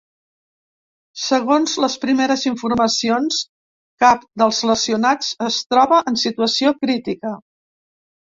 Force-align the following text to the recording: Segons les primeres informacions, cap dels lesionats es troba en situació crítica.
Segons 1.23 1.73
les 1.83 1.97
primeres 2.05 2.45
informacions, 2.51 3.41
cap 4.05 4.25
dels 4.43 4.63
lesionats 4.71 5.29
es 5.49 5.61
troba 5.75 6.01
en 6.13 6.17
situació 6.23 6.73
crítica. 6.81 7.35